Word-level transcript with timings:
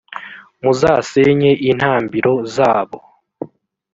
muzasenye 0.61 1.51
intambiro 1.69 2.31
zabo, 2.55 2.97